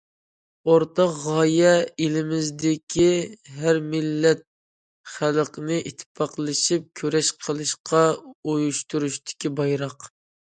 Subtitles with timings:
[0.67, 1.73] ئورتاق غايە
[2.05, 3.05] ئېلىمىزدىكى
[3.57, 4.41] ھەر مىللەت
[5.17, 8.03] خەلقىنى ئىتتىپاقلىشىپ كۈرەش قىلىشقا
[8.55, 10.09] ئۇيۇشتۇرۇشتىكى بايراق.